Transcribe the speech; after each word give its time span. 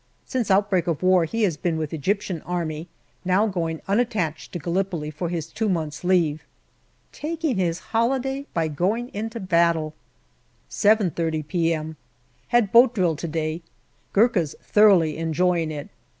Since 0.25 0.49
outbreak 0.49 0.87
of 0.87 1.03
war 1.03 1.25
he 1.25 1.43
has 1.43 1.57
been 1.57 1.77
with 1.77 1.93
Egyptian 1.93 2.41
Army, 2.41 2.87
now 3.23 3.45
going 3.45 3.83
unattached 3.87 4.51
to 4.51 4.57
Gallipoli 4.57 5.11
for 5.11 5.29
his 5.29 5.45
two 5.53 5.69
months' 5.69 6.03
leave. 6.03 6.43
Taking 7.11 7.57
his 7.57 7.77
holiday 7.93 8.47
by 8.51 8.67
going 8.67 9.11
into 9.13 9.39
battle. 9.39 9.93
7.30 10.71 11.47
p.m. 11.47 11.97
Had 12.47 12.71
boat 12.71 12.95
drill 12.95 13.15
to 13.15 13.27
day. 13.27 13.61
Gurkhas 14.11 14.55
thoroughly 14.63 15.19
enjoying 15.19 15.69
it. 15.69 15.89